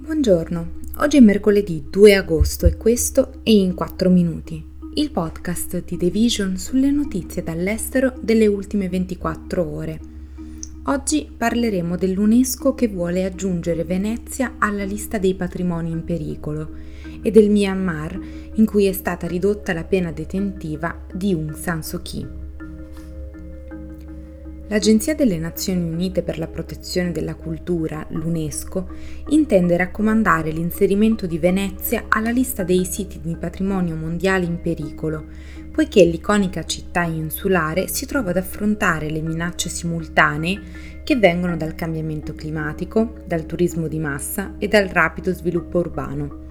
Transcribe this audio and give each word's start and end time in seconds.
Buongiorno, 0.00 0.74
oggi 0.98 1.16
è 1.16 1.20
mercoledì 1.20 1.86
2 1.90 2.14
agosto 2.14 2.66
e 2.66 2.76
questo 2.76 3.42
è 3.42 3.50
In 3.50 3.74
4 3.74 4.08
Minuti, 4.08 4.64
il 4.94 5.10
podcast 5.10 5.82
di 5.84 5.96
The 5.96 6.08
Vision 6.08 6.56
sulle 6.56 6.92
notizie 6.92 7.42
dall'estero 7.42 8.14
delle 8.20 8.46
ultime 8.46 8.88
24 8.88 9.68
ore. 9.68 10.00
Oggi 10.84 11.28
parleremo 11.36 11.96
dell'UNESCO 11.96 12.74
che 12.74 12.86
vuole 12.86 13.24
aggiungere 13.24 13.82
Venezia 13.82 14.54
alla 14.58 14.84
lista 14.84 15.18
dei 15.18 15.34
patrimoni 15.34 15.90
in 15.90 16.04
pericolo 16.04 16.70
e 17.20 17.32
del 17.32 17.50
Myanmar 17.50 18.20
in 18.54 18.64
cui 18.66 18.84
è 18.86 18.92
stata 18.92 19.26
ridotta 19.26 19.72
la 19.72 19.84
pena 19.84 20.12
detentiva 20.12 20.96
di 21.12 21.32
Aung 21.32 21.56
San 21.56 21.82
Suu 21.82 22.00
Kyi. 22.02 22.47
L'Agenzia 24.70 25.14
delle 25.14 25.38
Nazioni 25.38 25.88
Unite 25.90 26.22
per 26.22 26.38
la 26.38 26.46
protezione 26.46 27.10
della 27.10 27.34
cultura, 27.34 28.04
l'UNESCO, 28.10 28.86
intende 29.28 29.78
raccomandare 29.78 30.50
l'inserimento 30.50 31.26
di 31.26 31.38
Venezia 31.38 32.04
alla 32.08 32.28
lista 32.28 32.64
dei 32.64 32.84
siti 32.84 33.18
di 33.22 33.34
patrimonio 33.34 33.96
mondiale 33.96 34.44
in 34.44 34.60
pericolo, 34.60 35.24
poiché 35.72 36.04
l'iconica 36.04 36.66
città 36.66 37.04
insulare 37.04 37.88
si 37.88 38.04
trova 38.04 38.28
ad 38.28 38.36
affrontare 38.36 39.08
le 39.08 39.22
minacce 39.22 39.70
simultanee 39.70 40.60
che 41.02 41.16
vengono 41.16 41.56
dal 41.56 41.74
cambiamento 41.74 42.34
climatico, 42.34 43.14
dal 43.24 43.46
turismo 43.46 43.88
di 43.88 43.98
massa 43.98 44.56
e 44.58 44.68
dal 44.68 44.88
rapido 44.88 45.32
sviluppo 45.32 45.78
urbano. 45.78 46.47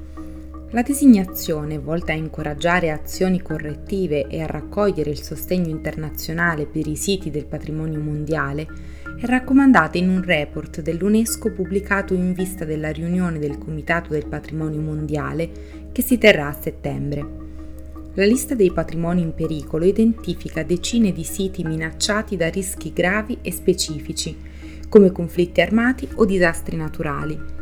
La 0.72 0.82
designazione, 0.82 1.80
volta 1.80 2.12
a 2.12 2.16
incoraggiare 2.16 2.92
azioni 2.92 3.42
correttive 3.42 4.28
e 4.28 4.42
a 4.42 4.48
raccogliere 4.48 5.10
il 5.10 5.24
sostegno 5.24 5.70
internazionale 5.70 6.66
per 6.66 6.86
i 6.88 6.98
siti 6.98 7.32
del 7.32 7.46
patrimonio 7.46 8.02
mondiale, 8.02 8.68
è 9.18 9.26
raccomandata 9.26 9.98
in 9.98 10.10
un 10.10 10.22
report 10.22 10.82
dell'UNESCO 10.82 11.54
pubblicato 11.54 12.14
in 12.14 12.34
vista 12.34 12.66
della 12.66 12.92
riunione 12.92 13.40
del 13.40 13.58
Comitato 13.58 14.10
del 14.10 14.28
Patrimonio 14.28 14.82
Mondiale 14.82 15.50
che 15.94 16.02
si 16.02 16.18
terrà 16.18 16.50
a 16.50 16.60
settembre. 16.60 17.26
La 18.16 18.26
lista 18.26 18.54
dei 18.54 18.74
patrimoni 18.74 19.22
in 19.22 19.34
pericolo 19.34 19.86
identifica 19.86 20.64
decine 20.64 21.14
di 21.14 21.24
siti 21.24 21.64
minacciati 21.64 22.36
da 22.36 22.50
rischi 22.50 22.92
gravi 22.92 23.38
e 23.42 23.54
specifici, 23.54 24.36
come 24.90 25.14
conflitti 25.14 25.62
armati 25.62 26.10
o 26.16 26.26
disastri 26.26 26.76
naturali 26.76 27.56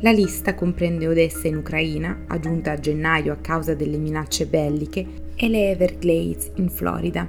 la 0.00 0.12
lista 0.12 0.54
comprende 0.54 1.08
Odessa 1.08 1.48
in 1.48 1.56
Ucraina, 1.56 2.24
aggiunta 2.28 2.72
a 2.72 2.78
gennaio 2.78 3.32
a 3.32 3.36
causa 3.36 3.74
delle 3.74 3.96
minacce 3.96 4.46
belliche, 4.46 5.04
e 5.34 5.48
le 5.48 5.70
Everglades 5.70 6.52
in 6.56 6.68
Florida, 6.68 7.26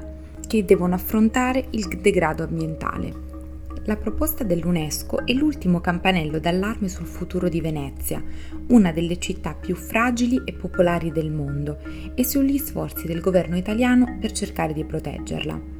che 0.48 0.66
devono 0.66 0.94
affrontare 0.94 1.66
il 1.72 1.88
degrado 2.00 2.44
ambientale. 2.44 3.28
La 3.86 3.95
proposta 3.95 4.44
dell'UNESCO 4.44 5.26
è 5.26 5.34
l'ultimo 5.34 5.80
campanello 5.80 6.38
d'allarme 6.38 6.89
sul 6.89 7.08
futuro 7.08 7.50
di 7.50 7.59
Venezia, 7.59 8.23
una 8.67 8.92
delle 8.92 9.17
città 9.17 9.56
più 9.56 9.73
fragili 9.76 10.42
e 10.45 10.54
popolari 10.54 11.11
del 11.11 11.31
mondo, 11.31 11.80
e 12.14 12.23
sugli 12.23 12.59
sforzi 12.59 13.08
del 13.08 13.22
governo 13.22 13.58
italiano 13.58 14.17
per 14.20 14.31
cercare 14.31 14.73
di 14.73 14.86
proteggerla. 14.86 15.78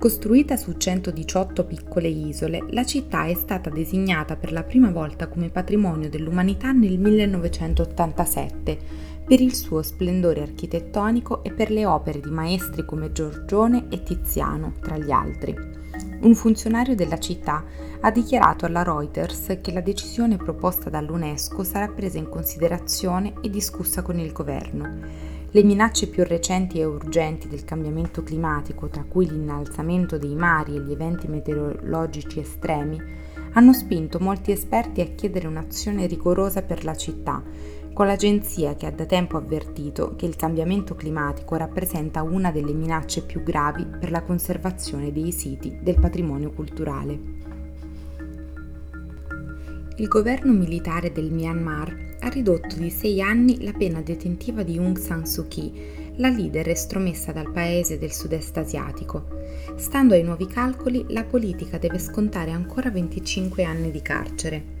Costruita 0.00 0.56
su 0.56 0.78
118 0.78 1.66
piccole 1.66 2.08
isole, 2.08 2.64
la 2.70 2.86
città 2.86 3.26
è 3.26 3.34
stata 3.34 3.68
designata 3.68 4.34
per 4.34 4.50
la 4.50 4.62
prima 4.62 4.90
volta 4.90 5.28
come 5.28 5.50
patrimonio 5.50 6.08
dell'umanità 6.08 6.72
nel 6.72 6.98
1987 6.98 8.78
per 9.26 9.42
il 9.42 9.54
suo 9.54 9.82
splendore 9.82 10.40
architettonico 10.40 11.44
e 11.44 11.52
per 11.52 11.70
le 11.70 11.84
opere 11.84 12.20
di 12.20 12.30
maestri 12.30 12.86
come 12.86 13.12
Giorgione 13.12 13.88
e 13.90 14.02
Tiziano, 14.02 14.72
tra 14.80 14.96
gli 14.96 15.10
altri. 15.10 15.54
Un 16.22 16.34
funzionario 16.34 16.94
della 16.94 17.18
città 17.18 17.62
ha 18.00 18.10
dichiarato 18.10 18.64
alla 18.64 18.82
Reuters 18.82 19.58
che 19.60 19.70
la 19.70 19.82
decisione 19.82 20.38
proposta 20.38 20.88
dall'UNESCO 20.88 21.62
sarà 21.62 21.88
presa 21.88 22.16
in 22.16 22.30
considerazione 22.30 23.34
e 23.42 23.50
discussa 23.50 24.00
con 24.00 24.18
il 24.18 24.32
governo. 24.32 25.29
Le 25.52 25.64
minacce 25.64 26.06
più 26.06 26.22
recenti 26.22 26.78
e 26.78 26.84
urgenti 26.84 27.48
del 27.48 27.64
cambiamento 27.64 28.22
climatico, 28.22 28.86
tra 28.86 29.02
cui 29.02 29.28
l'innalzamento 29.28 30.16
dei 30.16 30.36
mari 30.36 30.76
e 30.76 30.80
gli 30.80 30.92
eventi 30.92 31.26
meteorologici 31.26 32.38
estremi, 32.38 33.02
hanno 33.54 33.72
spinto 33.72 34.20
molti 34.20 34.52
esperti 34.52 35.00
a 35.00 35.06
chiedere 35.06 35.48
un'azione 35.48 36.06
rigorosa 36.06 36.62
per 36.62 36.84
la 36.84 36.94
città, 36.94 37.42
con 37.92 38.06
l'agenzia 38.06 38.76
che 38.76 38.86
ha 38.86 38.92
da 38.92 39.06
tempo 39.06 39.36
avvertito 39.38 40.14
che 40.14 40.24
il 40.24 40.36
cambiamento 40.36 40.94
climatico 40.94 41.56
rappresenta 41.56 42.22
una 42.22 42.52
delle 42.52 42.72
minacce 42.72 43.24
più 43.24 43.42
gravi 43.42 43.84
per 43.84 44.12
la 44.12 44.22
conservazione 44.22 45.10
dei 45.10 45.32
siti 45.32 45.80
del 45.82 45.98
patrimonio 45.98 46.52
culturale. 46.52 47.18
Il 49.96 50.06
governo 50.06 50.52
militare 50.52 51.10
del 51.10 51.32
Myanmar 51.32 52.09
ha 52.20 52.28
ridotto 52.28 52.76
di 52.76 52.90
sei 52.90 53.20
anni 53.20 53.62
la 53.62 53.72
pena 53.72 54.02
detentiva 54.02 54.62
di 54.62 54.76
Aung 54.78 54.98
San 54.98 55.26
Suu 55.26 55.48
Kyi, 55.48 56.12
la 56.16 56.28
leader 56.28 56.68
estromessa 56.68 57.32
dal 57.32 57.50
paese 57.50 57.98
del 57.98 58.12
sud-est 58.12 58.56
asiatico. 58.58 59.26
Stando 59.76 60.14
ai 60.14 60.22
nuovi 60.22 60.46
calcoli, 60.46 61.06
la 61.08 61.24
politica 61.24 61.78
deve 61.78 61.98
scontare 61.98 62.50
ancora 62.50 62.90
25 62.90 63.64
anni 63.64 63.90
di 63.90 64.02
carcere. 64.02 64.78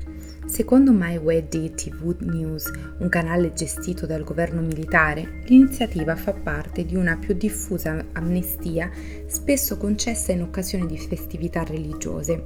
Secondo 0.50 0.90
MyWD 0.92 1.74
TV 1.74 2.16
News, 2.22 2.72
un 2.98 3.08
canale 3.08 3.52
gestito 3.52 4.04
dal 4.04 4.24
governo 4.24 4.60
militare, 4.60 5.42
l'iniziativa 5.44 6.16
fa 6.16 6.32
parte 6.32 6.84
di 6.84 6.96
una 6.96 7.16
più 7.16 7.34
diffusa 7.34 8.04
amnistia 8.14 8.90
spesso 9.26 9.76
concessa 9.76 10.32
in 10.32 10.42
occasione 10.42 10.86
di 10.86 10.98
festività 10.98 11.62
religiose. 11.62 12.42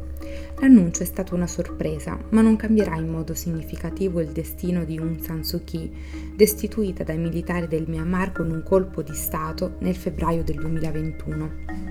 L'annuncio 0.61 1.03
è 1.03 1.07
stato 1.07 1.35
una 1.35 1.47
sorpresa, 1.47 2.19
ma 2.29 2.43
non 2.43 2.57
cambierà 2.57 2.95
in 2.97 3.09
modo 3.09 3.33
significativo 3.33 4.21
il 4.21 4.33
destino 4.33 4.85
di 4.85 4.99
Aung 4.99 5.21
San 5.21 5.43
Suu 5.43 5.65
Kyi, 5.65 5.91
destituita 6.37 7.05
dai 7.05 7.19
militari 7.19 7.67
del 7.67 7.87
Myanmar 7.89 8.33
con 8.33 8.51
un 8.51 8.63
colpo 8.63 9.01
di 9.01 9.15
Stato 9.15 9.77
nel 9.79 9.97
febbraio 9.97 10.45
del 10.45 10.57
2021. 10.57 11.84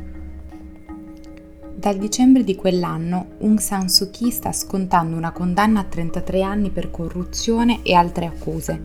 Dal 1.84 1.98
dicembre 1.98 2.46
di 2.46 2.56
quell'anno 2.56 3.32
Aung 3.42 3.60
San 3.60 3.90
Suu 3.90 4.10
Kyi 4.10 4.32
sta 4.32 4.54
scontando 4.54 5.18
una 5.18 5.34
condanna 5.34 5.82
a 5.82 5.84
33 5.84 6.42
anni 6.42 6.70
per 6.70 6.90
corruzione 6.90 7.82
e 7.84 7.94
altre 7.94 8.26
accuse. 8.26 8.82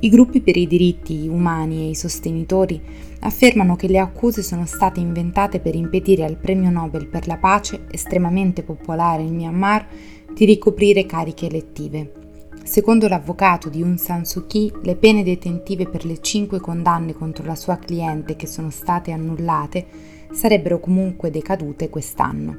I 0.00 0.08
gruppi 0.08 0.40
per 0.40 0.56
i 0.56 0.66
diritti 0.66 1.28
umani 1.28 1.82
e 1.82 1.90
i 1.90 1.94
sostenitori 1.94 2.80
affermano 3.20 3.76
che 3.76 3.86
le 3.86 3.98
accuse 3.98 4.42
sono 4.42 4.64
state 4.64 4.98
inventate 4.98 5.60
per 5.60 5.74
impedire 5.74 6.24
al 6.24 6.38
premio 6.38 6.70
Nobel 6.70 7.06
per 7.06 7.26
la 7.26 7.36
pace, 7.36 7.84
estremamente 7.90 8.62
popolare 8.62 9.20
in 9.20 9.34
Myanmar, 9.34 9.86
di 10.32 10.46
ricoprire 10.46 11.04
cariche 11.04 11.48
elettive. 11.48 12.21
Secondo 12.64 13.08
l'avvocato 13.08 13.68
di 13.68 13.82
Aung 13.82 13.98
San 13.98 14.24
Suu 14.24 14.46
Kyi, 14.46 14.72
le 14.82 14.96
pene 14.96 15.22
detentive 15.22 15.88
per 15.88 16.04
le 16.04 16.20
cinque 16.20 16.60
condanne 16.60 17.12
contro 17.12 17.44
la 17.44 17.56
sua 17.56 17.76
cliente 17.76 18.36
che 18.36 18.46
sono 18.46 18.70
state 18.70 19.10
annullate 19.10 19.86
sarebbero 20.32 20.80
comunque 20.80 21.30
decadute 21.30 21.90
quest'anno. 21.90 22.56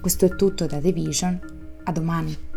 Questo 0.00 0.26
è 0.26 0.36
tutto 0.36 0.66
da 0.66 0.78
The 0.78 0.92
Vision, 0.92 1.40
a 1.84 1.92
domani. 1.92 2.49